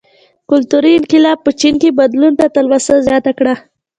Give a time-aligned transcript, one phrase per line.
[0.49, 3.53] کلتوري انقلاب په چین کې بدلون ته تلوسه زیاته کړه.